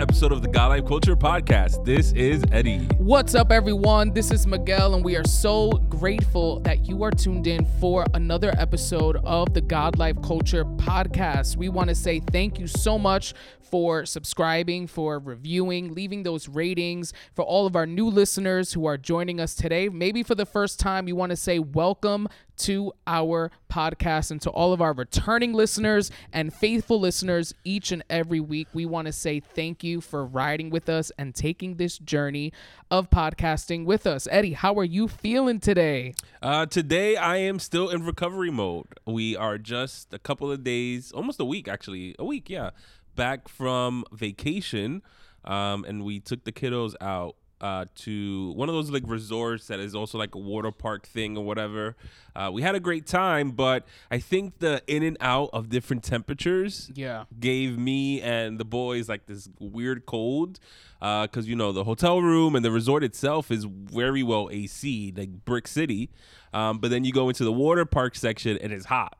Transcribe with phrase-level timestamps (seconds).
[0.00, 1.84] Episode of the God Life Culture podcast.
[1.84, 2.86] This is Eddie.
[2.96, 4.14] What's up, everyone?
[4.14, 8.50] This is Miguel, and we are so grateful that you are tuned in for another
[8.56, 11.56] episode of the God Life Culture podcast.
[11.56, 17.12] We want to say thank you so much for subscribing, for reviewing, leaving those ratings,
[17.34, 19.88] for all of our new listeners who are joining us today.
[19.88, 22.26] Maybe for the first time, you want to say welcome
[22.60, 28.04] to our podcast and to all of our returning listeners and faithful listeners each and
[28.10, 28.68] every week.
[28.74, 32.52] We want to say thank you for riding with us and taking this journey
[32.90, 34.28] of podcasting with us.
[34.30, 36.14] Eddie, how are you feeling today?
[36.42, 38.86] Uh, today, I am still in recovery mode.
[39.06, 42.70] We are just a couple of days, almost a week actually, a week, yeah,
[43.16, 45.02] back from vacation.
[45.44, 49.80] Um, and we took the kiddos out uh, to one of those like resorts that
[49.80, 51.94] is also like a water park thing or whatever.
[52.34, 56.02] Uh, we had a great time, but I think the in and out of different
[56.02, 57.24] temperatures Yeah.
[57.38, 60.58] gave me and the boys like this weird cold
[61.00, 65.44] because you know the hotel room and the resort itself is very well AC, like
[65.44, 66.10] Brick City.
[66.52, 69.16] Um, but then you go into the water park section and it's hot.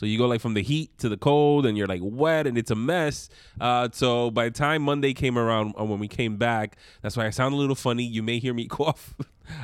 [0.00, 2.56] So you go like from the heat to the cold, and you're like wet, and
[2.56, 3.28] it's a mess.
[3.60, 7.26] Uh, so by the time Monday came around, uh, when we came back, that's why
[7.26, 8.04] I sound a little funny.
[8.04, 9.14] You may hear me cough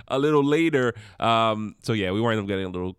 [0.09, 0.93] a little later.
[1.19, 2.99] Um, so yeah, we wind up getting a little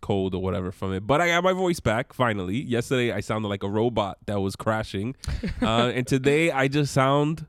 [0.00, 1.06] cold or whatever from it.
[1.06, 2.56] But I got my voice back finally.
[2.56, 5.14] Yesterday I sounded like a robot that was crashing,
[5.60, 7.44] uh, and today I just sound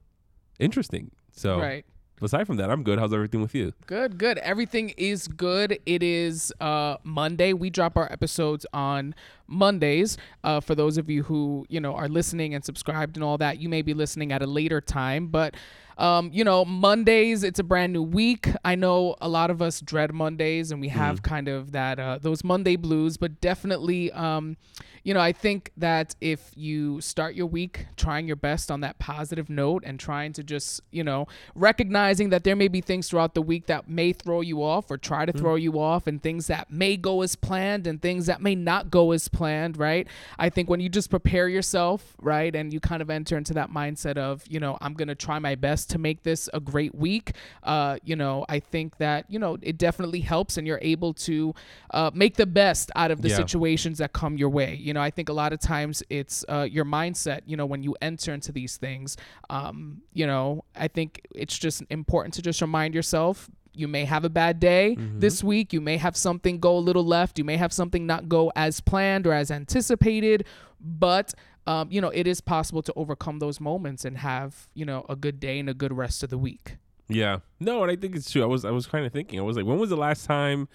[0.60, 1.12] interesting.
[1.32, 1.86] So Right.
[2.22, 3.00] Aside from that, I'm good.
[3.00, 3.74] How's everything with you?
[3.86, 4.38] Good, good.
[4.40, 5.80] Everything is good.
[5.86, 7.54] It is uh, Monday.
[7.54, 9.16] We drop our episodes on
[9.48, 10.18] Mondays.
[10.44, 13.60] Uh, for those of you who you know are listening and subscribed and all that,
[13.60, 15.56] you may be listening at a later time, but.
[16.00, 18.48] Um, you know, Mondays, it's a brand new week.
[18.64, 22.20] I know a lot of us dread Mondays and we have kind of that, uh,
[22.22, 24.56] those Monday blues, but definitely, um,
[25.04, 29.00] you know, I think that if you start your week trying your best on that
[29.00, 33.34] positive note and trying to just, you know, recognizing that there may be things throughout
[33.34, 36.48] the week that may throw you off or try to throw you off and things
[36.48, 40.08] that may go as planned and things that may not go as planned, right?
[40.38, 43.72] I think when you just prepare yourself, right, and you kind of enter into that
[43.72, 46.96] mindset of, you know, I'm going to try my best to make this a great
[46.96, 47.34] week,
[47.64, 51.54] uh, you know, I think that, you know, it definitely helps and you're able to
[51.92, 53.36] uh, make the best out of the Yeah.
[53.38, 54.76] situations that come your way.
[54.76, 57.84] You know, I think a lot of times it's uh, your mindset, you know, when
[57.84, 59.18] you enter into these things,
[59.50, 64.26] um, you know, I think it's just important to just remind yourself you may have
[64.26, 65.72] a bad day this week.
[65.72, 67.38] You may have something go a little left.
[67.38, 70.44] You may have something not go as planned or as anticipated,
[70.82, 71.34] but
[71.68, 75.16] um, you know, it is possible to overcome those moments and have, you know, a
[75.16, 76.78] good day and a good rest of the week.
[77.08, 77.40] Yeah.
[77.60, 78.44] No, and I think it's true.
[78.44, 79.40] I was I was kind of thinking.
[79.40, 80.68] I was like, when was the last time?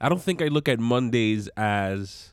[0.00, 2.32] I don't think I look at Mondays as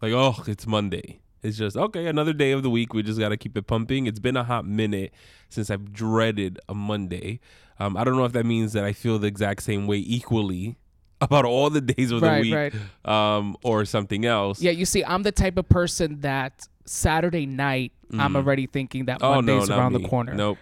[0.00, 1.20] like, oh, it's Monday.
[1.42, 2.94] It's just okay, another day of the week.
[2.94, 4.06] We just got to keep it pumping.
[4.06, 5.12] It's been a hot minute
[5.48, 7.40] since I've dreaded a Monday.
[7.80, 10.76] Um, I don't know if that means that I feel the exact same way equally
[11.20, 12.74] about all the days of the Right, week, right.
[13.04, 14.62] um, or something else.
[14.62, 19.18] Yeah, you see, I'm the type of person that Saturday night, I'm already thinking that
[19.22, 20.02] Oh Monday's not around me.
[20.02, 20.34] the corner.
[20.34, 20.58] Nope.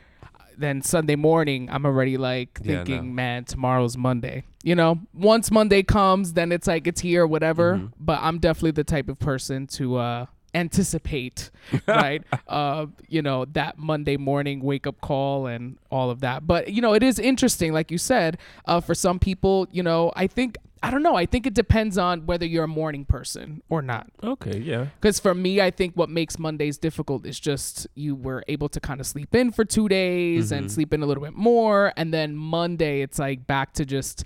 [0.57, 3.13] Then Sunday morning, I'm already like Yeah, thinking, no.
[3.15, 4.45] man, tomorrow's Monday.
[4.63, 7.77] You know, once Monday comes, then it's like it's here, whatever.
[7.77, 7.87] Mm-hmm.
[7.99, 11.51] But I'm definitely the type of person to uh, anticipate,
[11.89, 12.23] right?
[12.47, 16.47] uh, you know, that Monday morning wake up call and all of that.
[16.47, 20.13] But you know, it is interesting, like you said, uh, for some people, you know,
[20.17, 20.57] I think.
[20.83, 21.15] I don't know.
[21.15, 24.07] I think it depends on whether you're a morning person or not.
[24.25, 24.59] Okay.
[24.59, 24.87] Yeah.
[24.99, 28.81] Because for me, I think what makes Mondays difficult is just you were able to
[28.81, 30.55] kind of sleep in for two days Mm-hmm.
[30.59, 34.25] and sleep in a little bit more, and then Monday it's like back to just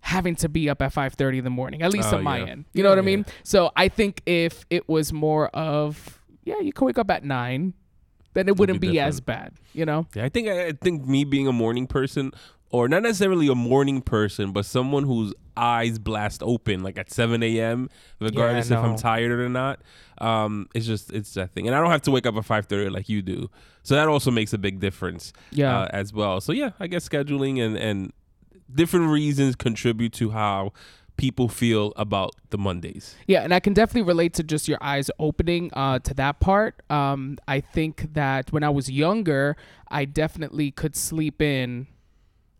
[0.00, 2.38] having to be up at five thirty in the morning, at least Oh, on my
[2.38, 2.44] yeah.
[2.46, 2.64] end.
[2.72, 3.26] You know what I Yeah, mean?
[3.42, 7.74] So I think if it was more of yeah, you can wake up at nine,
[8.34, 9.54] then it wouldn't be be, as bad.
[9.72, 10.06] You know?
[10.14, 12.30] Yeah, I think I think me being a morning person,
[12.70, 17.42] or not necessarily a morning person, but someone whose eyes blast open like at 7
[17.42, 17.88] a.m.
[18.20, 18.82] regardless if no.
[18.82, 19.80] I'm tired or not.
[20.18, 22.90] Um, it's just it's that thing, and I don't have to wake up at 5:30
[22.90, 23.50] like you do,
[23.82, 25.32] so that also makes a big difference.
[25.50, 25.80] Yeah.
[25.80, 26.40] uh, as well.
[26.40, 28.12] So yeah, I guess scheduling and and
[28.72, 30.72] different reasons contribute to how
[31.16, 33.14] people feel about the Mondays.
[33.26, 36.82] Yeah, and I can definitely relate to just your eyes opening uh, to that part.
[36.90, 39.56] Um, I think that when I was younger,
[39.88, 41.86] I definitely could sleep in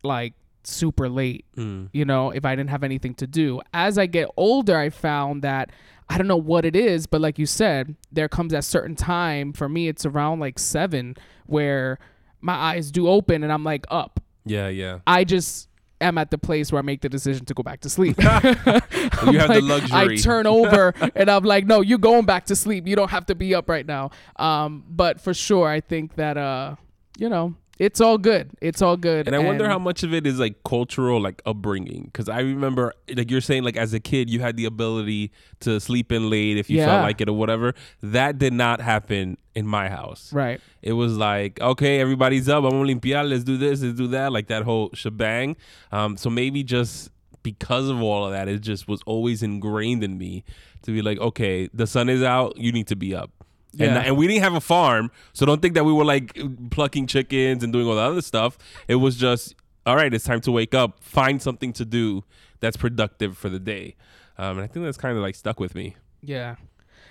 [0.07, 0.33] like
[0.63, 1.89] super late, Mm.
[1.93, 3.61] you know, if I didn't have anything to do.
[3.73, 5.71] As I get older, I found that
[6.09, 9.53] I don't know what it is, but like you said, there comes a certain time
[9.53, 11.15] for me, it's around like seven
[11.45, 11.99] where
[12.41, 14.19] my eyes do open and I'm like up.
[14.45, 14.99] Yeah, yeah.
[15.07, 15.67] I just
[15.99, 18.17] am at the place where I make the decision to go back to sleep.
[18.21, 18.25] You
[19.39, 19.91] have the luxury.
[19.97, 22.87] I turn over and I'm like, no, you're going back to sleep.
[22.87, 24.11] You don't have to be up right now.
[24.37, 26.75] Um, but for sure, I think that uh,
[27.17, 28.49] you know, it's all good.
[28.61, 29.27] It's all good.
[29.27, 32.05] And I wonder how much of it is like cultural, like upbringing.
[32.05, 35.31] Because I remember, like you're saying, like as a kid, you had the ability
[35.61, 36.85] to sleep in late if you Yeah.
[36.87, 37.73] felt like it or whatever.
[38.01, 40.31] That did not happen in my house.
[40.33, 40.61] right.
[40.81, 42.63] It was like, okay, everybody's up.
[42.63, 43.27] I'm gonna limpiar.
[43.27, 43.81] Let's do this.
[43.81, 44.31] Let's do that.
[44.31, 45.55] Like that whole shebang.
[45.91, 47.09] Um, so maybe just
[47.43, 50.43] because of all of that, it just was always ingrained in me
[50.83, 52.57] to be like, okay, the sun is out.
[52.57, 53.31] You need to be up.
[53.73, 53.97] And, Yeah.
[53.99, 56.37] and we didn't have a farm, so don't think that we were like
[56.71, 58.57] plucking chickens and doing all the other stuff.
[58.87, 59.55] It was just,
[59.85, 62.23] all right, it's time to wake up, find something to do
[62.59, 63.95] that's productive for the day.
[64.37, 65.95] Um, and I think that's kind of like stuck with me.
[66.23, 66.55] Yeah.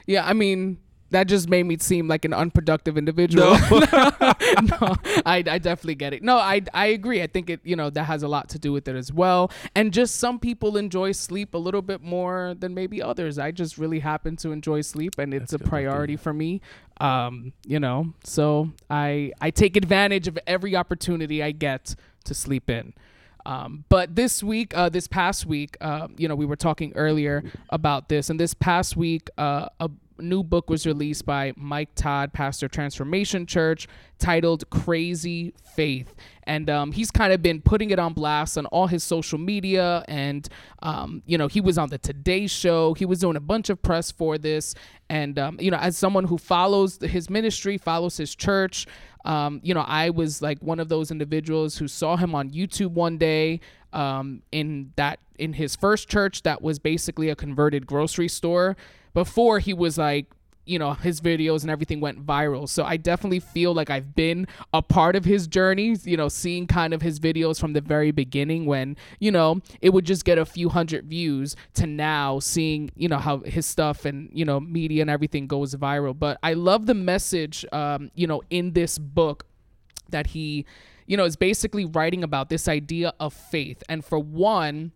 [0.06, 0.78] Yeah, I mean,
[1.10, 3.56] that just made me seem like an unproductive individual.
[4.56, 6.22] No, no I, I definitely get it.
[6.22, 7.22] No, I, I agree.
[7.22, 9.50] I think it, you know, that has a lot to do with it as well.
[9.74, 13.38] And just some people enjoy sleep a little bit more than maybe others.
[13.38, 16.60] I just really happen to enjoy sleep and it's That's a priority for me.
[17.00, 21.94] Um, you know, so I, I take advantage of every opportunity I get
[22.24, 22.94] to sleep in.
[23.46, 27.44] Um, but this week, uh, this past week, uh, you know, we were talking earlier
[27.70, 29.88] about this, and this past week, uh, a
[30.18, 33.86] new book was released by Mike Todd, pastor Transformation Church,
[34.18, 36.14] titled "Crazy Faith,"
[36.44, 40.04] and um, he's kind of been putting it on blast on all his social media,
[40.08, 40.48] and
[40.82, 43.80] um, you know, he was on the Today Show, he was doing a bunch of
[43.82, 44.74] press for this,
[45.08, 48.86] and um, you know, as someone who follows his ministry, follows his church.
[49.24, 52.92] Um, you know, I was like one of those individuals who saw him on YouTube
[52.92, 53.60] one day
[53.92, 58.76] um, in that in his first church that was basically a converted grocery store.
[59.16, 60.26] Before he was like,
[60.66, 62.68] you know, his videos and everything went viral.
[62.68, 66.66] So I definitely feel like I've been a part of his journey, you know, seeing
[66.66, 70.36] kind of his videos from the very beginning when, you know, it would just get
[70.36, 74.60] a few hundred views to now seeing, you know, how his stuff and, you know,
[74.60, 76.18] media and everything goes viral.
[76.18, 79.46] But I love the message, um, you know, in this book
[80.10, 80.66] that he,
[81.06, 83.82] you know, is basically writing about this idea of faith.
[83.88, 84.92] And for one,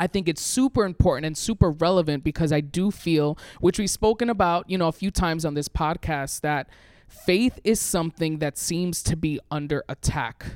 [0.00, 4.30] I think it's super important and super relevant because I do feel, which we've spoken
[4.30, 6.70] about, you know, a few times on this podcast, that
[7.06, 10.46] faith is something that seems to be under attack.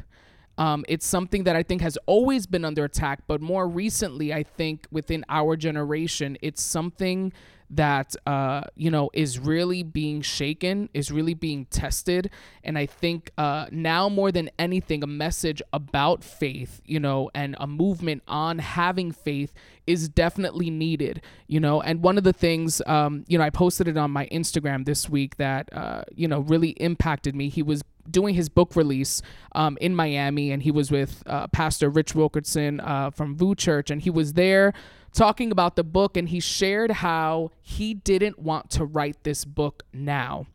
[0.59, 4.43] Um, it's something that I think has always been under attack, but more recently, I
[4.43, 7.33] think within our generation, it's something
[7.71, 12.31] that uh, you know is really being shaken, is really being tested,
[12.63, 17.57] and I think uh, now more than anything, a message about faith, you know, and
[17.59, 19.53] a movement on having faith
[19.87, 21.81] is definitely needed, you know.
[21.81, 25.09] And one of the things, um, you know, I posted it on my Instagram this
[25.09, 27.49] week that uh, you know really impacted me.
[27.49, 29.23] He was doing his book release
[29.53, 33.91] um, in Miami, and he was with uh, Pastor Rich Wilkerson uh, from VOUS Church,
[33.91, 34.73] and he was there
[35.13, 39.85] talking about the book, and he shared how he didn't want to write this book
[39.93, 40.47] now.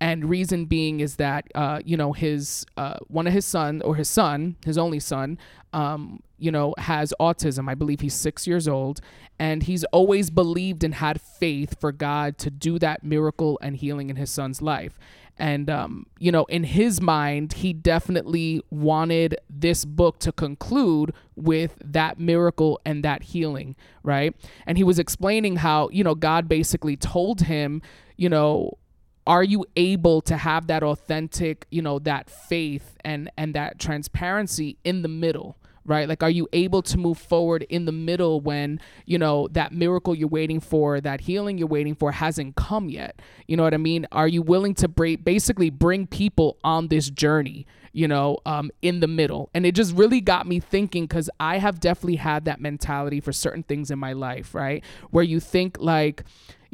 [0.00, 3.96] And reason being is that uh, you know his uh, one of his son or
[3.96, 5.38] his son, his only son,
[5.72, 7.70] um, you know, has autism.
[7.70, 9.00] I believe he's six years old,
[9.38, 14.10] and he's always believed and had faith for God to do that miracle and healing
[14.10, 14.98] in his son's life.
[15.36, 21.76] And, um, you know, in his mind, he definitely wanted this book to conclude with
[21.84, 24.34] that miracle and that healing, right?
[24.66, 27.82] And he was explaining how, you know, God basically told him,
[28.16, 28.78] you know,
[29.26, 34.76] are you able to have that authentic, you know, that faith and and that transparency
[34.84, 35.56] in the middle?
[35.86, 36.08] Right?
[36.08, 40.14] Like, are you able to move forward in the middle when, you know, that miracle
[40.14, 43.20] you're waiting for, that healing you're waiting for hasn't come yet?
[43.46, 44.06] You know what I mean?
[44.12, 49.00] Are you willing to bra- basically bring people on this journey, you know, um, in
[49.00, 49.50] the middle?
[49.54, 53.32] And it just really got me thinking because I have definitely had that mentality for
[53.32, 54.82] certain things in my life, right?
[55.10, 56.24] Where you think, like,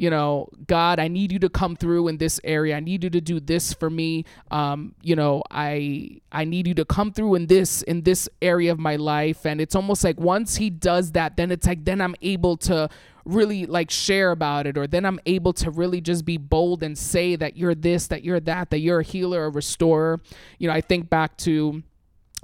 [0.01, 2.75] you know, God, I need you to come through in this area.
[2.75, 4.25] I need you to do this for me.
[4.49, 8.71] Um, you know, I I need you to come through in this in this area
[8.71, 9.45] of my life.
[9.45, 12.89] And it's almost like once he does that, then it's like then I'm able to
[13.25, 16.97] really like share about it or then I'm able to really just be bold and
[16.97, 20.19] say that you're this, that you're that, that you're a healer, a restorer.
[20.57, 21.83] You know, I think back to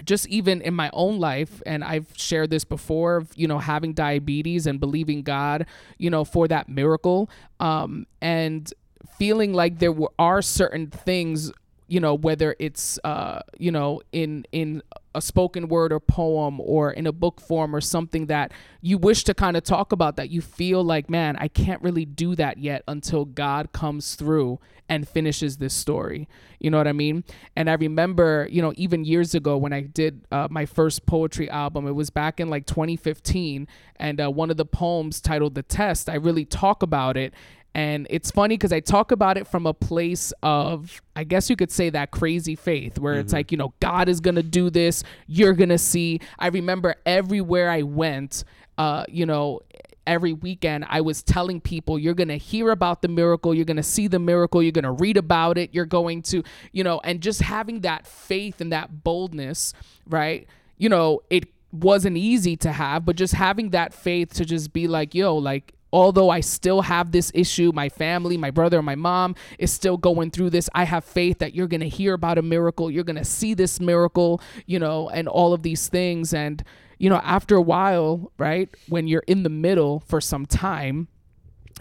[0.05, 4.67] just even in my own life and i've shared this before you know having diabetes
[4.67, 5.65] and believing god
[5.97, 8.73] you know for that miracle um and
[9.17, 11.51] feeling like there were, are certain things
[11.87, 14.81] you know whether it's uh you know in in
[15.17, 19.23] a spoken word or poem or in a book form or something that you wish
[19.25, 22.59] to kind of talk about that you feel like, man, I can't really do that
[22.59, 24.59] yet until God comes through
[24.89, 26.27] and finishes this story.
[26.59, 27.23] You know what I mean?
[27.55, 31.49] And I remember, you know, even years ago when I did uh, my first poetry
[31.49, 33.67] album, it was back in like 2015.
[33.97, 37.33] And uh, one of the poems titled The Test, I really talk about it.
[37.77, 41.55] And it's funny because I talk about it from a place of, I guess you
[41.55, 44.71] could say that crazy faith, where it's like, you know, God is going to do
[44.71, 45.03] this.
[45.27, 46.19] You're going to see.
[46.39, 48.43] I remember everywhere I went,
[48.79, 49.61] uh, you know,
[50.07, 53.77] every weekend I was telling people you're going to hear about the miracle, you're going
[53.77, 56.41] to see the miracle, you're going to read about it, you're going to,
[56.71, 59.73] you know, and just having that faith and that boldness,
[60.07, 60.47] right?
[60.77, 64.87] You know, it wasn't easy to have, but just having that faith to just be
[64.87, 69.35] like, yo, like although I still have this issue, my family, my brother, my mom
[69.57, 70.69] is still going through this.
[70.73, 72.91] I have faith that you're going to hear about a miracle.
[72.91, 76.33] You're going to see this miracle, you know, and all of these things.
[76.33, 76.63] And,
[76.97, 81.07] you know, after a while, right, when you're in the middle for some time,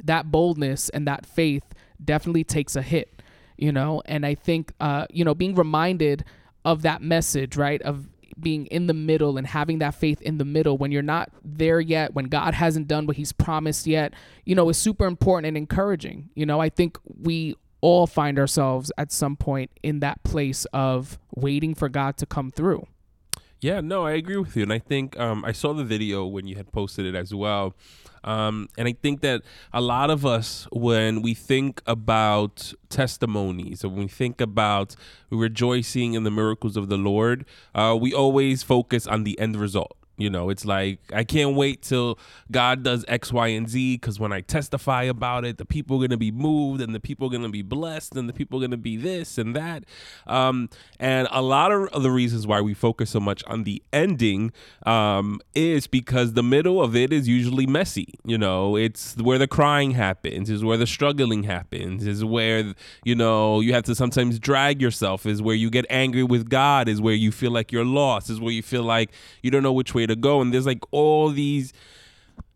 [0.05, 1.65] that boldness and that faith
[2.05, 3.23] definitely takes a hit,
[3.57, 4.03] you know.
[4.07, 6.25] And I think, uh, you know, being reminded
[6.65, 10.45] of that message, right, of being in the middle and having that faith in the
[10.45, 14.13] middle when you're not there yet, when God hasn't done what He's promised yet,
[14.45, 16.31] you know, is super important and encouraging.
[16.35, 21.19] You know, I think we all find ourselves at some point in that place of
[21.35, 22.87] waiting for God to come through.
[23.61, 26.47] Yeah, no, I agree with you, and I think um, I saw the video when
[26.47, 27.75] you had posted it as well,
[28.27, 29.43] um, and I think that
[29.73, 34.97] a lot of us, when we think about testimonies, or when we think about
[35.31, 39.97] rejoicing in the miracles of the Lord, uh, we always focus on the end result.
[40.17, 42.19] You know, it's like I can't wait till
[42.51, 46.07] God does X, Y, and Z because when I testify about it, the people are
[46.07, 48.79] gonna be moved and the people are gonna be blessed and the people are gonna
[48.79, 49.85] be this and that.
[50.27, 54.53] Um, and a lot of the reasons why we focus so much on the ending
[54.87, 58.15] um, is because the middle of it is usually messy.
[58.25, 62.73] You know, it's where the crying happens, is where the struggling happens, is where
[63.05, 66.89] you know you have to sometimes drag yourself, is where you get angry with God,
[66.89, 69.11] is where you feel like you're lost, is where you feel like
[69.43, 70.41] you don't know which way to go.
[70.41, 71.73] And there's like all these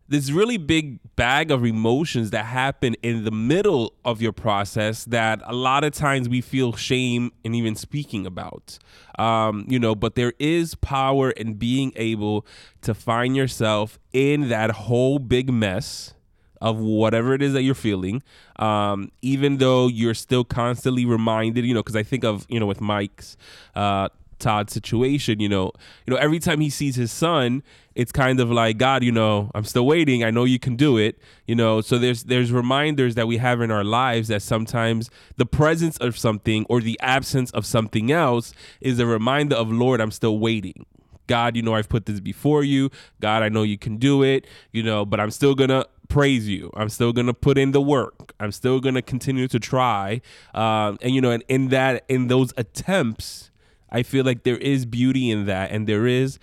[0.09, 5.41] this really big bag of emotions that happen in the middle of your process that
[5.45, 8.77] a lot of times we feel shame in even speaking about.
[9.21, 12.47] Um, you know but there is power in being able
[12.83, 16.15] to find yourself in that whole big mess
[16.61, 18.23] of whatever it is that you're feeling
[18.57, 22.67] um, even though you're still constantly reminded you know because i think of you know
[22.67, 23.37] with mike's
[23.75, 24.09] uh,
[24.41, 25.73] Todd situation, you know,
[26.07, 27.63] you know, every time he sees his son,
[27.95, 30.25] it's kind of like God, you know, I'm still waiting.
[30.25, 31.81] I know you can do it, you know.
[31.81, 36.17] So there's there's reminders that we have in our lives that sometimes the presence of
[36.19, 40.87] something or the absence of something else is a reminder of Lord, I'm still waiting.
[41.27, 42.91] God, you know, I've put this before you.
[43.21, 46.71] God, I know you can do it, you know, but I'm still gonna praise you.
[46.75, 48.35] I'm still gonna put in the work.
[48.41, 50.23] I'm still gonna continue to try,
[50.55, 53.50] um, and you know, and in that, in those attempts,
[53.91, 56.39] I feel like there is beauty in that, and there is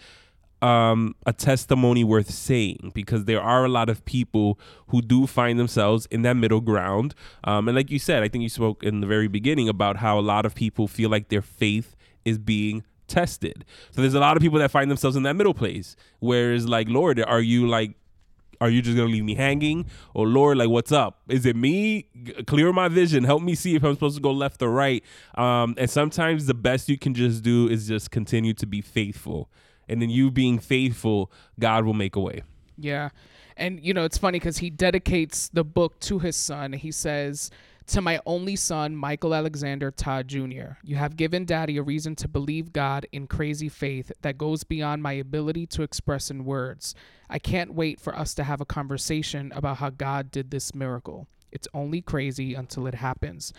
[0.61, 5.59] um, a testimony worth saying because there are a lot of people who do find
[5.59, 7.13] themselves in that middle ground.
[7.43, 10.19] Um, and like you said, I think you spoke in the very beginning about how
[10.19, 13.63] a lot of people feel like their faith is being tested.
[13.91, 15.95] So there's a lot of people that find themselves in that middle place.
[16.19, 17.95] Whereas, like, Lord, are you like
[18.59, 19.85] are you just gonna leave me hanging?
[20.13, 21.21] Or oh, lord like what's up?
[21.27, 22.07] Is it me?
[22.45, 23.23] Clear my vision.
[23.23, 25.03] Help me see if i'm supposed to go left or right.
[25.35, 29.49] Um, and sometimes the best you can just do is just continue to be faithful.
[29.89, 32.43] And then you being faithful god will make a way.
[32.77, 33.09] Yeah.
[33.55, 36.73] And you know it's funny because he dedicates the book to his son.
[36.73, 37.49] He says
[37.87, 42.27] to my only son, Michael Alexander Todd Jr., you have given daddy a reason to
[42.27, 46.93] believe God in crazy faith that goes beyond my ability to express in words.
[47.29, 51.27] I can't wait for us to have a conversation about how God did this miracle.
[51.51, 53.53] It's only crazy until it happens.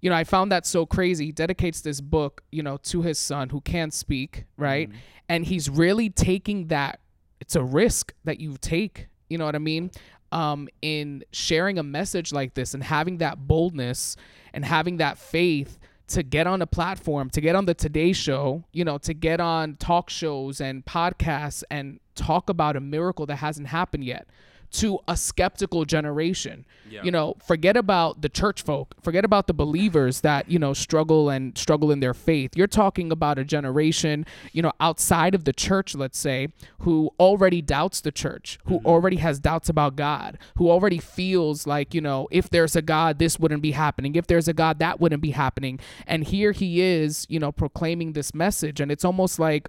[0.00, 1.26] You know, I found that so crazy.
[1.26, 4.88] He dedicates this book, you know, to his son who can't speak, right?
[4.88, 4.98] Mm-hmm.
[5.28, 7.00] And he's really taking that
[7.38, 9.90] it's a risk that you take, you know what I mean?
[10.32, 14.16] Um, in sharing a message like this and having that boldness
[14.52, 18.64] and having that faith to get on a platform, to get on the Today Show,
[18.72, 23.36] you know, to get on talk shows and podcasts and talk about a miracle that
[23.36, 24.28] hasn't happened yet
[24.72, 26.64] to a skeptical generation.
[26.88, 27.02] Yeah.
[27.02, 31.28] You know, forget about the church folk, forget about the believers that, you know, struggle
[31.28, 32.56] and struggle in their faith.
[32.56, 36.48] You're talking about a generation, you know, outside of the church, let's say,
[36.80, 38.86] who already doubts the church, who mm-hmm.
[38.86, 43.18] already has doubts about God, who already feels like, you know, if there's a God,
[43.18, 44.14] this wouldn't be happening.
[44.14, 45.78] If there's a God, that wouldn't be happening.
[46.06, 48.80] And here he is, you know, proclaiming this message.
[48.80, 49.68] And it's almost like,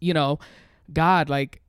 [0.00, 0.38] you know,
[0.92, 1.62] God, like,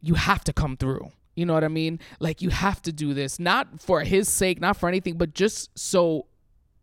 [0.00, 1.10] you have to come through.
[1.34, 1.98] You know what I mean?
[2.20, 5.70] Like, you have to do this, not for his sake, not for anything, but just
[5.78, 6.26] so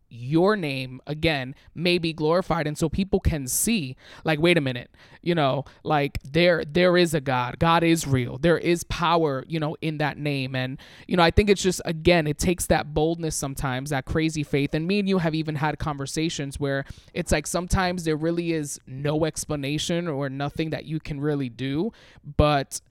[0.09, 4.89] your name again may be glorified and so people can see like wait a minute
[5.21, 7.59] you know like there there is a god.
[7.59, 8.37] God is real.
[8.37, 10.55] There is power you know in that name.
[10.55, 14.43] And you know i think it's just again it takes that boldness sometimes that crazy
[14.43, 14.73] faith.
[14.73, 18.79] And me and you have even had conversations where it's like sometimes there really is
[18.87, 21.91] no explanation or nothing that you can really do.
[22.37, 22.81] But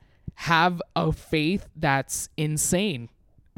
[0.43, 3.09] have a faith that's insane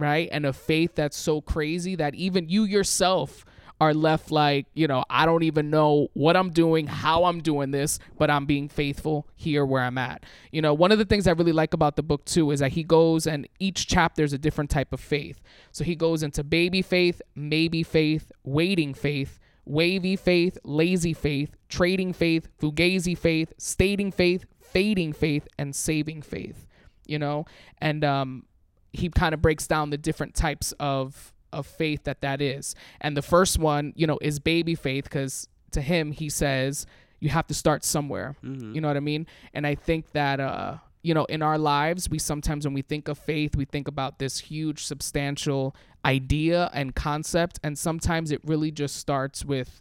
[0.01, 0.29] right?
[0.33, 3.45] And a faith that's so crazy that even you yourself
[3.81, 7.71] are left like, you know, I don't even know what I'm doing, how I'm doing
[7.71, 10.25] this, but I'm being faithful here where I'm at.
[10.53, 12.73] You know, one of the things I really like about the book too is that
[12.73, 15.41] he goes and each chapter is a different type of faith.
[15.73, 22.13] So he goes into baby faith, maybe faith, waiting faith, wavy faith, lazy faith, trading
[22.13, 26.67] faith, fugazi faith, stating faith, fading faith, and saving faith.
[27.11, 27.47] You know,
[27.79, 28.45] and um,
[28.93, 32.75] he kind of breaks down the different types of of faith that that is.
[33.01, 36.87] And the first one, you know, is baby faith because to him he says
[37.19, 38.37] you have to start somewhere.
[38.45, 38.75] Mm-hmm.
[38.75, 39.27] You know what I mean?
[39.53, 43.09] And I think that uh you know, in our lives, we sometimes when we think
[43.09, 45.75] of faith, we think about this huge substantial
[46.05, 49.81] idea and concept and sometimes it really just starts with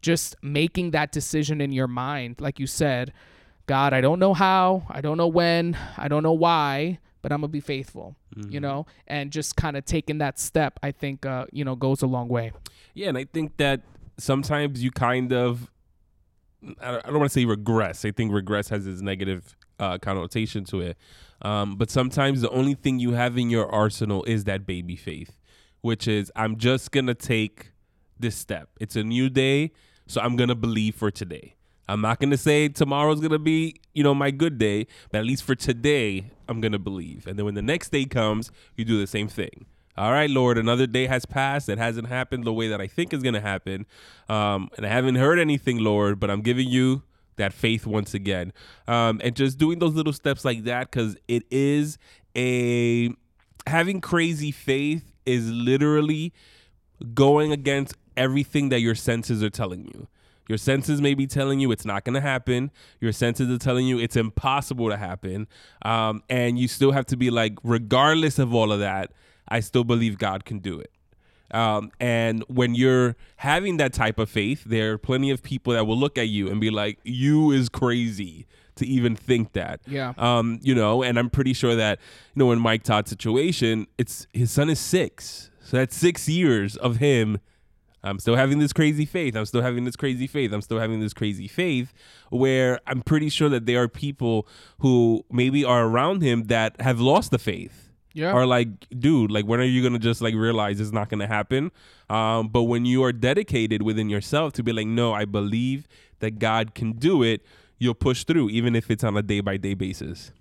[0.00, 3.12] just making that decision in your mind like you said,
[3.68, 7.42] God, I don't know how, I don't know when, I don't know why, but I'm
[7.42, 8.50] gonna be faithful, mm-hmm.
[8.50, 12.00] you know, and just kind of taking that step, I think, uh, you know, goes
[12.00, 12.52] a long way.
[12.94, 13.82] Yeah, and I think that
[14.16, 15.70] sometimes you kind of,
[16.80, 18.06] I don't want to say regress.
[18.06, 20.96] I think regress has this negative uh, connotation to it,
[21.42, 25.38] um, but sometimes the only thing you have in your arsenal is that baby faith,
[25.82, 27.72] which is I'm just gonna take
[28.18, 28.70] this step.
[28.80, 29.72] It's a new day,
[30.06, 31.54] so I'm gonna believe for today.
[31.88, 35.18] I'm not going to say tomorrow's going to be, you know, my good day, but
[35.18, 37.26] at least for today, I'm going to believe.
[37.26, 39.66] And then when the next day comes, you do the same thing.
[39.96, 41.68] All right, Lord, another day has passed.
[41.68, 43.84] It hasn't happened the way that I think is going to happen.
[44.28, 47.02] Um, and I haven't heard anything, Lord, but I'm giving you
[47.36, 48.52] that faith once again.
[48.86, 51.98] Um, and just doing those little steps like that because it is
[52.36, 53.12] a
[53.66, 56.32] having crazy faith is literally
[57.14, 60.06] going against everything that your senses are telling you.
[60.48, 62.70] Your senses may be telling you it's not going to happen.
[63.00, 65.46] Your senses are telling you it's impossible to happen.
[65.82, 69.12] Um, and you still have to be like, regardless of all of that,
[69.46, 70.90] I still believe God can do it.
[71.50, 75.86] Um, and when you're having that type of faith, there are plenty of people that
[75.86, 80.12] will look at you and be like, "You is crazy to even think that." Yeah.
[80.18, 82.00] Um, you know, and I'm pretty sure that
[82.34, 86.76] you know in Mike Todd's situation, it's his son is six, so that's six years
[86.76, 87.38] of him
[88.08, 89.36] I'm still having this crazy faith.
[89.36, 90.52] I'm still having this crazy faith.
[90.52, 91.92] I'm still having this crazy faith
[92.30, 94.46] where I'm pretty sure that there are people
[94.80, 97.84] who maybe are around him that have lost the faith.
[98.14, 98.32] Yeah.
[98.32, 98.68] Are like,
[98.98, 101.70] dude, like when are you gonna just like realize it's not gonna happen?
[102.10, 105.86] Um, but when you are dedicated within yourself to be like, no, I believe
[106.18, 107.42] that God can do it,
[107.78, 110.32] you'll push through, even if it's on a day by day basis.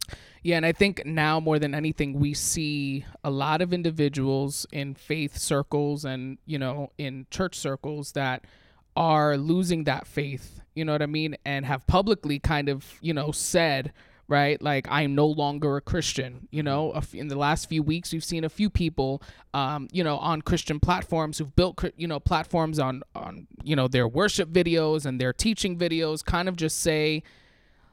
[0.43, 4.95] Yeah, and I think now more than anything, we see a lot of individuals in
[4.95, 8.45] faith circles and, you know, in church circles that
[8.95, 11.38] are losing that faith, you know what I mean?
[11.45, 13.93] And have publicly kind of, you know, said,
[14.27, 14.61] right?
[14.61, 16.47] Like I'm no longer a Christian.
[16.51, 19.21] You know, in the last few weeks, we've seen a few people,
[19.53, 23.87] um, you know, on Christian platforms who've built, you know, platforms on on you know
[23.87, 27.23] their worship videos and their teaching videos, kind of just say,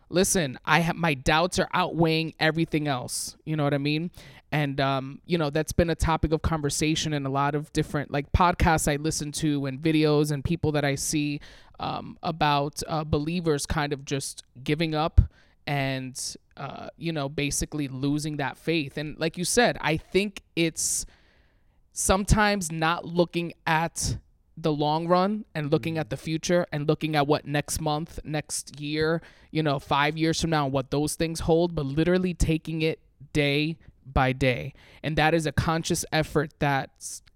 [0.09, 3.37] listen, I have my doubts are outweighing everything else.
[3.44, 4.11] You know what I mean?
[4.51, 8.11] And um, you know, that's been a topic of conversation in a lot of different
[8.11, 11.40] like podcasts I listen to and videos and people that I see
[11.81, 15.20] um, about uh, believers kind of just giving up
[15.66, 18.96] and uh, you know basically losing that faith.
[18.96, 21.07] And like you said, I think it's
[21.92, 24.18] sometimes not looking at
[24.57, 26.11] the long run and looking at mm-hmm.
[26.11, 30.50] the future and looking at what next month, next year, you know, five years from
[30.50, 33.00] now, what those things hold, but literally taking it
[33.33, 34.74] day by day.
[35.03, 36.90] And that is a conscious effort that,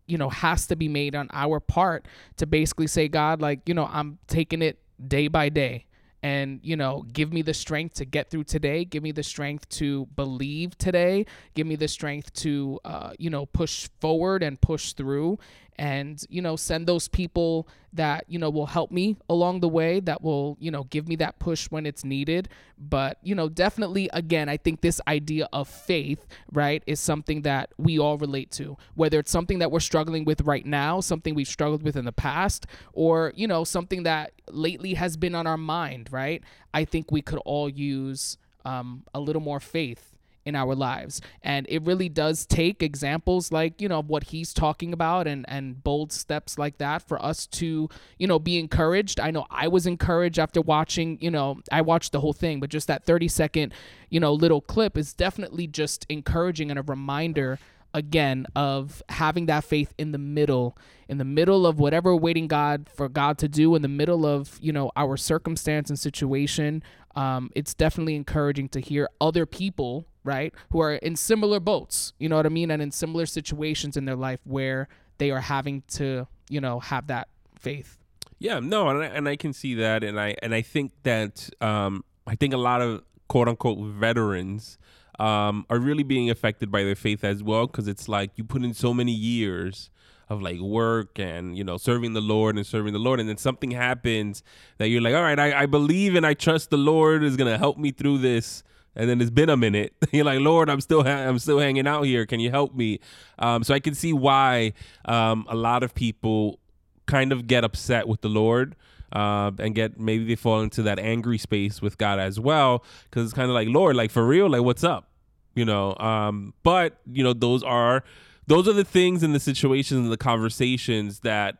[0.07, 3.75] you know, has to be made on our part to basically say, God, like, you
[3.75, 5.87] know, I'm taking it day by day
[6.23, 8.85] and you know give me the strength to get through today.
[8.85, 11.27] Give me the strength to believe today.
[11.55, 15.39] Give me the strength to uh, you know push forward and push through
[15.79, 20.01] and you know send those people that you know will help me along the way
[20.01, 22.49] that will you know give me that push when it's needed.
[22.79, 27.73] But you know definitely again i think this idea of faith right is something that
[27.79, 28.77] we all relate to.
[28.95, 32.13] Whether it's something that we're struggling with right now something we've struggled with in the
[32.13, 36.43] past or you know something that lately has been on our mind right
[36.75, 40.18] i think we could all use um, a little more faith
[40.49, 41.21] in our lives.
[41.43, 45.85] And it really does take examples like, you know, what he's talking about and and
[45.85, 49.21] bold steps like that for us to, you know, be encouraged.
[49.21, 52.71] I know I was encouraged after watching, you know, I watched the whole thing, but
[52.71, 53.75] just that 30 second,
[54.09, 57.59] you know, little clip is definitely just encouraging and a reminder
[57.95, 60.77] again of having that faith in the middle
[61.09, 64.59] in the middle of whatever waiting god for god to do in the middle of
[64.61, 66.83] you know our circumstance and situation
[67.19, 72.29] um, it's definitely encouraging to hear other people right who are in similar boats you
[72.29, 75.83] know what i mean and in similar situations in their life where they are having
[75.89, 77.29] to you know have that
[77.59, 77.99] faith.
[78.39, 81.51] Yeah, no, and I, and I can see that, and I and I think that
[81.61, 84.79] um, I think a lot of quote unquote veterans
[85.19, 88.63] um, are really being affected by their faith as well, because it's like you put
[88.63, 89.91] in so many years
[90.29, 93.37] of like work and you know serving the Lord and serving the Lord, and then
[93.37, 94.43] something happens
[94.79, 97.59] that you're like, all right, I, I believe and I trust the Lord is gonna
[97.59, 98.63] help me through this.
[98.97, 99.93] And then it's been a minute.
[100.11, 102.27] You're like, Lord, I'm still ha- I'm still hanging out here.
[102.27, 102.99] Can you help me?
[103.39, 104.73] Um, so I can see why
[105.05, 106.59] um, a lot of people
[107.07, 108.75] kind of get upset with the Lord
[109.13, 113.25] uh, and get maybe they fall into that angry space with God as well because
[113.25, 115.11] it's kind of like Lord, like for real, like what's up,
[115.55, 115.97] you know?
[115.97, 118.05] Um, but you know, those are
[118.49, 121.59] those are the things and the situations and the conversations that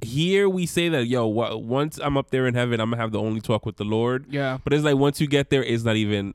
[0.00, 3.12] here we say that yo, wha- once I'm up there in heaven, I'm gonna have
[3.12, 4.26] the only talk with the Lord.
[4.28, 6.34] yeah But it's like once you get there, it's not even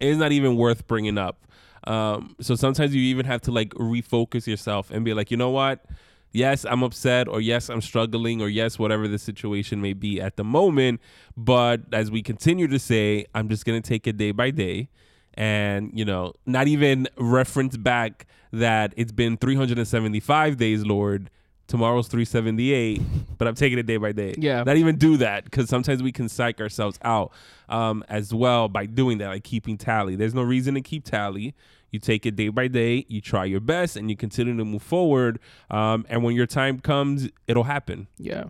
[0.00, 1.46] it's not even worth bringing up.
[1.84, 5.50] Um, so sometimes you even have to like refocus yourself and be like, you know
[5.50, 5.84] what?
[6.32, 10.36] Yes, I'm upset, or yes, I'm struggling, or yes, whatever the situation may be at
[10.36, 11.00] the moment.
[11.36, 14.88] But as we continue to say, I'm just gonna take it day by day,
[15.34, 21.30] and you know, not even reference back that it's been 375 days, Lord.
[21.66, 23.02] Tomorrow's 378,
[23.36, 24.34] but I'm taking it day by day.
[24.38, 24.62] Yeah.
[24.62, 27.30] Not even do that because sometimes we can psych ourselves out
[27.68, 30.16] um, as well by doing that, like keeping tally.
[30.16, 31.54] There's no reason to keep tally.
[31.90, 34.82] You take it day by day, you try your best, and you continue to move
[34.82, 35.40] forward.
[35.70, 38.08] Um, and when your time comes, it'll happen.
[38.16, 38.44] Yeah.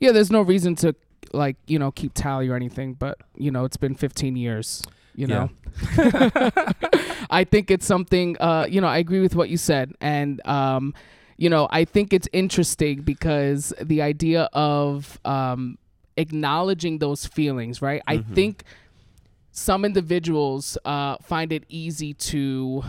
[0.00, 0.94] Yeah, there's no reason to
[1.32, 4.82] like, you know, keep tally or anything, but you know, it's been 15 years,
[5.14, 5.50] you know.
[7.30, 10.94] I think it's something uh, you know, I agree with what you said and um
[11.36, 15.78] you know, I think it's interesting because the idea of um
[16.16, 18.02] acknowledging those feelings, right?
[18.06, 18.64] I think
[19.52, 22.82] some individuals uh find it easy to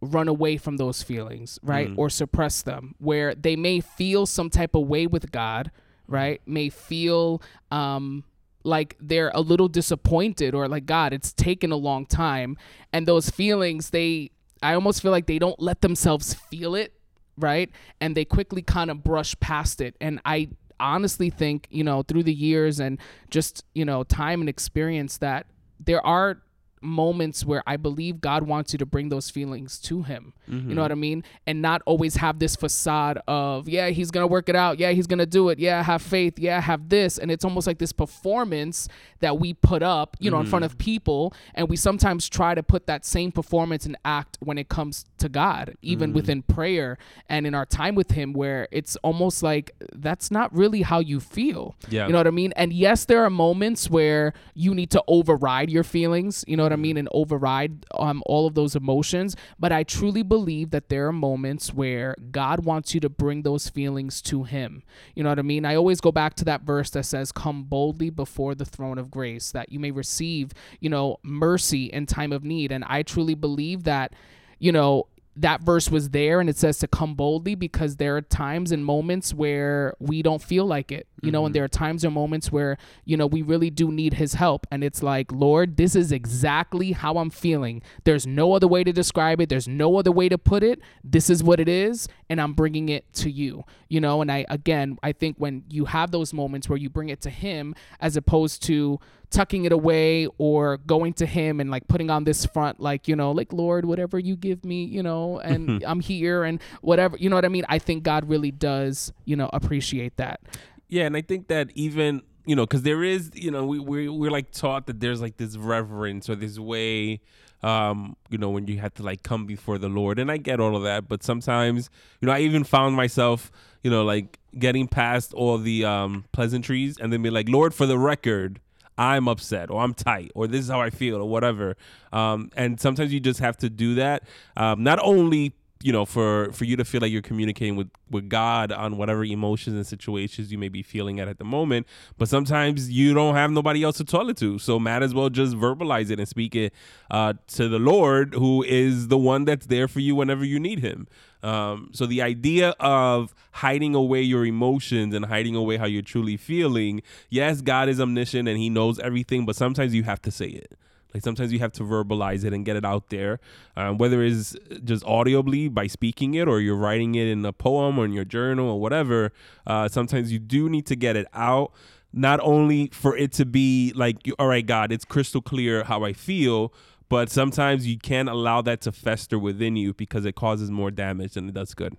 [0.00, 1.88] run away from those feelings, right?
[1.96, 5.70] Or suppress them, where they may feel some type of way with God,
[6.08, 6.40] right?
[6.46, 8.24] May feel um
[8.64, 12.56] like they're a little disappointed or like God, it's taken a long time.
[12.92, 14.30] And those feelings, they
[14.62, 16.94] I almost feel like they don't let themselves feel it,
[17.36, 17.70] right?
[18.00, 19.94] And they quickly kind of brush past it.
[20.00, 20.48] And I
[20.80, 22.98] honestly think, you know, through the years and
[23.30, 25.46] just, you know, time and experience that
[25.78, 26.42] there are
[26.84, 30.34] moments where I believe God wants you to bring those feelings to Him.
[30.46, 30.80] You know mm-hmm.
[30.80, 31.24] what I mean?
[31.46, 34.78] And not always have this facade of, yeah, He's going to work it out.
[34.78, 35.58] Yeah, He's going to do it.
[35.58, 36.38] Yeah, have faith.
[36.38, 37.18] Yeah, have this.
[37.18, 38.88] And it's almost like this performance
[39.20, 40.84] that we put up, you know, in front of mm-hmm.
[40.84, 41.34] people.
[41.54, 45.28] And we sometimes try to put that same performance and act when it comes to
[45.30, 46.14] God, even mm.
[46.14, 50.82] within prayer and in our time with Him, where it's almost like that's not really
[50.82, 51.74] how you feel.
[51.88, 52.06] Yeah.
[52.06, 52.52] You know what I mean?
[52.56, 56.72] And yes, there are moments where you need to override your feelings, you know what
[56.74, 59.36] I mean, and override um, all of those emotions.
[59.58, 63.68] But I truly believe that there are moments where God wants you to bring those
[63.68, 64.82] feelings to Him.
[65.14, 65.64] You know what I mean?
[65.64, 69.10] I always go back to that verse that says, Come boldly before the throne of
[69.10, 72.72] grace, that you may receive, you know, mercy in time of need.
[72.72, 74.12] And I truly believe that,
[74.58, 78.20] you know, that verse was there and it says to come boldly because there are
[78.22, 81.54] times and moments where we don't feel like it you know and mm-hmm.
[81.54, 84.66] there are times or moments where you know we really do need his help.
[84.70, 87.82] And it's like lord this is exactly how i'm feeling.
[88.04, 89.48] There's no other way to describe it.
[89.48, 90.80] There's no other way to put it.
[91.02, 94.22] This is what it is and i'm bringing it to you you know.
[94.22, 97.30] And i again i think when you have those moments where you bring it to
[97.30, 99.00] him as opposed to
[99.34, 103.16] tucking it away or going to him and like putting on this front like you
[103.16, 107.28] know like lord whatever you give me you know and i'm here and whatever you
[107.28, 110.40] know what i mean i think god really does you know appreciate that
[110.88, 114.08] Yeah, and I think that even you know, because there is, you know, we we
[114.08, 117.20] we're like taught that there's like this reverence or this way
[117.64, 120.18] um, you know, when you had to like come before the Lord.
[120.18, 121.88] And I get all of that, but sometimes,
[122.20, 123.50] you know, I even found myself,
[123.82, 127.86] you know, like getting past all the um, pleasantries and then be like, Lord, for
[127.86, 128.60] the record,
[128.96, 131.76] I'm upset or I'm tight or this is how I feel or whatever.
[132.12, 134.22] Um, and sometimes you just have to do that.
[134.56, 135.54] Um, not only
[135.84, 139.22] you know for for you to feel like you're communicating with with God on whatever
[139.22, 141.86] emotions and situations you may be feeling at at the moment.
[142.16, 144.58] But sometimes you don't have nobody else to tell it to.
[144.58, 146.72] So might as well just verbalize it and speak it
[147.10, 150.78] uh, to the Lord who is the one that's there for you whenever you need
[150.78, 151.06] him.
[151.42, 156.38] Um, so the idea of hiding away your emotions and hiding away how you're truly
[156.38, 160.46] feeling yes God is omniscient and he knows everything but sometimes you have to say
[160.46, 160.78] it
[161.14, 163.38] like sometimes you have to verbalize it and get it out there,
[163.76, 167.98] um, whether it's just audibly by speaking it or you're writing it in a poem
[167.98, 169.32] or in your journal or whatever.
[169.64, 171.72] Uh, sometimes you do need to get it out,
[172.12, 176.12] not only for it to be like, all right, God, it's crystal clear how I
[176.12, 176.72] feel,
[177.08, 181.34] but sometimes you can't allow that to fester within you because it causes more damage
[181.34, 181.96] than it does good.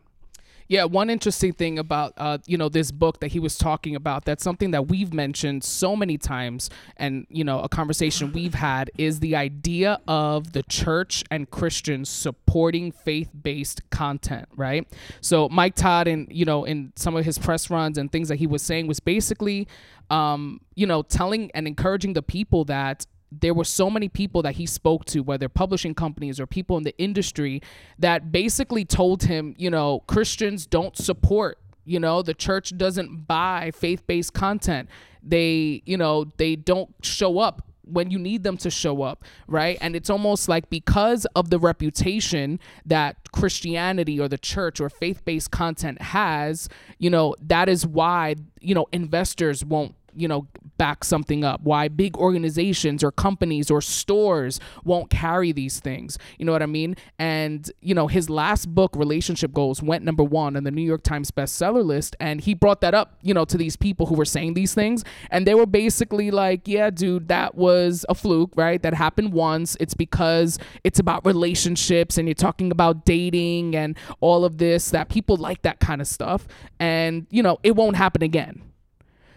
[0.68, 4.26] Yeah, one interesting thing about uh, you know this book that he was talking about
[4.26, 8.90] that's something that we've mentioned so many times, and you know a conversation we've had
[8.98, 14.88] is the idea of the church and Christians supporting faith-based content, right?
[15.22, 18.38] So Mike Todd, and you know in some of his press runs and things that
[18.38, 19.68] he was saying was basically,
[20.10, 23.06] um, you know, telling and encouraging the people that
[23.42, 26.84] there were so many people that he spoke to, whether publishing companies or people in
[26.84, 27.62] the industry,
[28.00, 33.72] that basically told him, you know, Christians don't support, you know, the church doesn't buy
[33.72, 34.90] faith based content.
[35.22, 39.78] They, you know, they don't show up when you need them to show up, right?
[39.80, 45.24] And it's almost like because of the reputation that Christianity or the church or faith
[45.24, 46.68] based content has,
[46.98, 50.48] you know, that is why, you know, investors won't you know
[50.78, 56.18] back something up why big organizations or companies or stores won't carry these things.
[56.38, 56.96] You know what i mean?
[57.20, 61.04] And you know his last book relationship goals went number one on the new york
[61.04, 64.26] times bestseller list and he brought that up you know to these people who were
[64.26, 65.04] saying these things.
[65.32, 68.82] And they were basically like yeah dude that was a fluke right?
[68.82, 69.78] That happened once.
[69.80, 75.10] It's because it's about relationships and you're talking about dating and all of this that
[75.10, 76.48] people like that kind of stuff.
[76.80, 78.62] And you know it won't happen again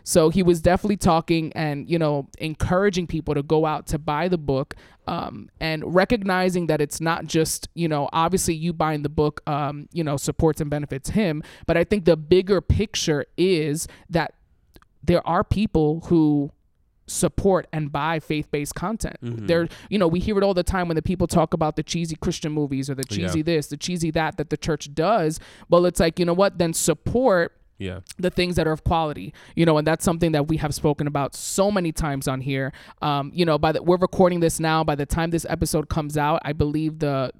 [0.04, 4.28] so he was definitely talking and, you know, encouraging people to go out to buy
[4.28, 4.74] the book
[5.06, 9.88] um, and recognizing that it's not just, you know, obviously you buying the book, um,
[9.92, 11.42] you know, supports and benefits him.
[11.66, 14.34] But I think the bigger picture is that
[15.02, 16.52] there are people who
[17.06, 19.16] support and buy faith-based content.
[19.22, 19.46] Mm-hmm.
[19.46, 21.82] There, you know, we hear it all the time when the people talk about the
[21.82, 23.44] cheesy Christian movies or the cheesy yeah.
[23.44, 25.40] this, the cheesy that that the church does.
[25.70, 26.58] Well, it's like, you know what?
[26.58, 28.00] Then support yeah.
[28.18, 31.06] the things that are of quality you know and that's something that we have spoken
[31.06, 32.72] about so many times on here.
[33.02, 34.84] Um you know by the we're recording this now.
[34.84, 37.32] By the time this episode comes out i believe the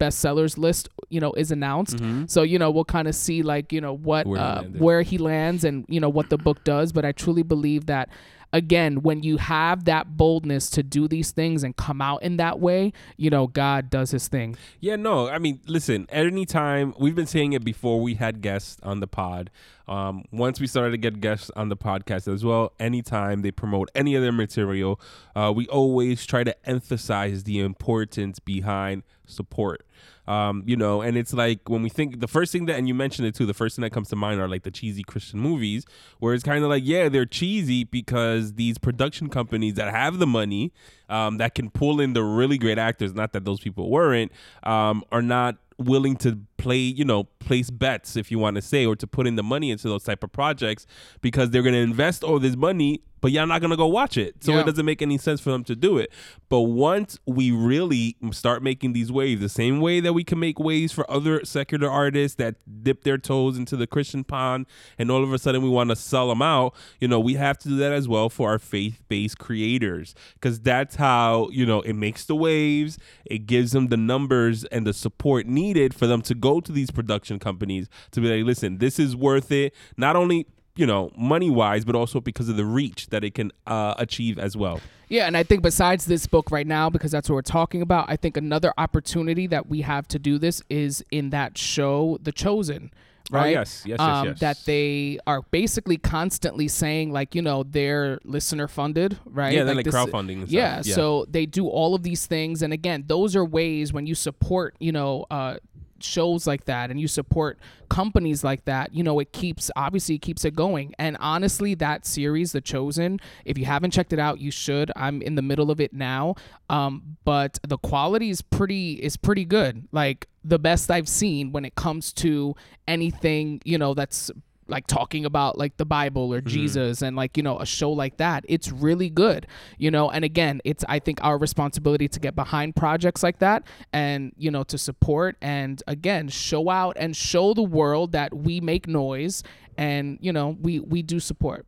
[0.00, 1.96] bestsellers list you know is announced.
[1.96, 2.26] Mm-hmm.
[2.26, 5.02] so you know we'll kind of see like you know what where, uh, he where
[5.02, 6.92] he lands and you know what the book does.
[6.92, 8.08] But i truly believe that
[8.54, 12.60] again, when you have that boldness to do these things and come out in that
[12.60, 14.56] way, you know, God does his thing.
[14.80, 19.00] Yeah, no, I mean, listen, anytime we've been saying it before we had guests on
[19.00, 19.50] the pod.
[19.86, 23.90] Um, once we started to get guests on the podcast as well, anytime they promote
[23.94, 24.98] any of their material,
[25.34, 29.84] uh, we always try to emphasize the importance behind support.
[30.26, 32.94] Um, you know, and it's like when we think the first thing that, and you
[32.94, 35.38] mentioned it too, the first thing that comes to mind are like the cheesy Christian
[35.38, 35.84] movies,
[36.18, 40.26] where it's kind of like, yeah, they're cheesy because these production companies that have the
[40.26, 40.72] money,
[41.08, 45.04] um, that can pull in the really great actors, not that those people weren't, um,
[45.12, 48.96] are not willing to play you know place bets if you want to say or
[48.96, 50.86] to put in the money into those type of projects
[51.20, 54.44] because they're going to invest all this money but y'all not gonna go watch it.
[54.44, 54.60] So yeah.
[54.60, 56.12] it doesn't make any sense for them to do it.
[56.50, 60.58] But once we really start making these waves, the same way that we can make
[60.58, 64.66] waves for other secular artists that dip their toes into the Christian pond,
[64.98, 67.56] and all of a sudden we want to sell them out, you know, we have
[67.60, 71.94] to do that as well for our faith-based creators, because that's how you know it
[71.94, 72.98] makes the waves.
[73.24, 76.90] It gives them the numbers and the support needed for them to go to these
[76.90, 79.74] production companies to be like, listen, this is worth it.
[79.96, 83.52] Not only you know, money wise, but also because of the reach that it can
[83.66, 84.80] uh, achieve as well.
[85.08, 88.06] Yeah, and I think besides this book right now, because that's what we're talking about,
[88.08, 92.32] I think another opportunity that we have to do this is in that show, The
[92.32, 92.90] Chosen.
[93.32, 93.56] Oh, right?
[93.56, 98.18] Oh, yes, yes, um, yes, That they are basically constantly saying, like, you know, they're
[98.24, 99.54] listener funded, right?
[99.54, 100.44] Yeah, they're like, like crowdfunding.
[100.48, 102.60] Yeah, yeah, so they do all of these things.
[102.62, 105.56] And again, those are ways when you support, you know, uh,
[106.04, 110.22] shows like that and you support companies like that, you know, it keeps obviously it
[110.22, 110.94] keeps it going.
[110.98, 114.90] And honestly, that series, The Chosen, if you haven't checked it out, you should.
[114.96, 116.34] I'm in the middle of it now.
[116.68, 119.88] Um, but the quality is pretty is pretty good.
[119.92, 122.54] Like the best I've seen when it comes to
[122.86, 124.30] anything, you know, that's
[124.66, 126.48] like talking about like the Bible or mm-hmm.
[126.48, 129.46] Jesus and like you know a show like that it's really good
[129.78, 130.10] you know?
[130.10, 134.50] And again it's I think our responsibility to get behind projects like that and you
[134.50, 139.42] know to support and again show out and show the world that we make noise
[139.76, 141.66] and you know we we do support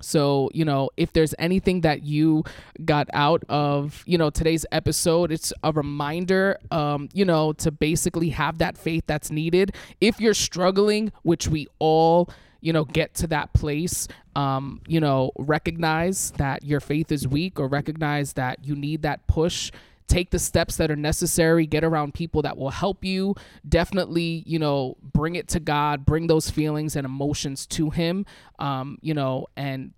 [0.00, 2.44] so, you know, if there's anything that you
[2.84, 8.30] got out of, you know, today's episode, it's a reminder, um, you know, to basically
[8.30, 9.74] have that faith that's needed.
[10.00, 12.28] If you're struggling, which we all,
[12.60, 17.60] you know, get to that place, um, you know, recognize that your faith is weak
[17.60, 19.70] or recognize that you need that push
[20.06, 23.34] take the steps that are necessary get around people that will help you.
[23.68, 28.26] Definitely you know bring it to god bring those feelings and emotions to him
[28.58, 29.92] um, you know and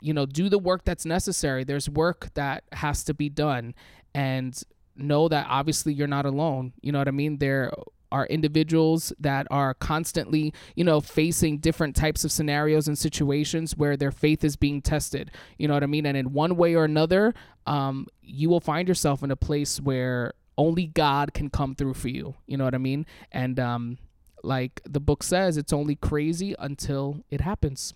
[0.00, 1.64] you know do the work that's necessary.
[1.64, 3.74] There's work that has to be done.
[4.14, 4.60] And
[4.94, 6.72] know that obviously you're not alone.
[6.82, 7.38] You know what i mean?
[7.38, 7.72] There
[8.12, 13.96] are individuals that are constantly, you know, facing different types of scenarios and situations where
[13.96, 15.30] their faith is being tested.
[15.58, 16.06] You know what I mean?
[16.06, 17.34] And in one way or another,
[17.66, 22.08] um, you will find yourself in a place where only God can come through for
[22.08, 22.34] you.
[22.46, 23.06] You know what I mean?
[23.32, 23.98] And um,
[24.42, 27.94] like the book says, it's only crazy until it happens.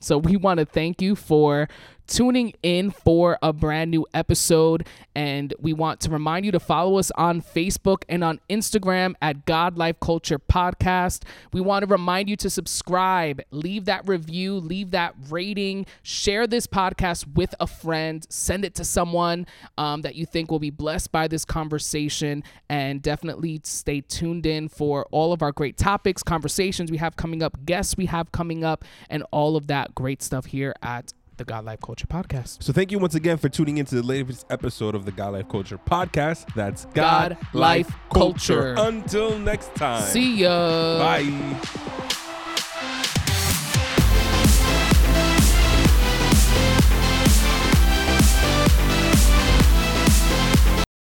[0.00, 1.68] So we want to thank you for
[2.08, 4.86] tuning in for a brand new episode.
[5.14, 9.46] And we want to remind you to follow us on Facebook and on Instagram at
[9.46, 11.22] God Life Culture Podcast.
[11.52, 16.66] We want to remind you to subscribe, leave that review, leave that rating, share this
[16.66, 21.12] podcast with a friend, send it to someone um, that you think will be blessed
[21.12, 26.90] by this conversation, and definitely stay tuned in for all of our great topics, conversations
[26.90, 30.46] we have coming up, guests we have coming up, and all of that great stuff
[30.46, 32.62] here at the God Life Culture Podcast.
[32.62, 35.48] So thank you once again for tuning into the latest episode of the God Life
[35.48, 36.52] Culture Podcast.
[36.54, 38.74] That's God Life Culture.
[38.76, 40.02] Until next time.
[40.02, 40.98] See ya.
[40.98, 42.07] Bye.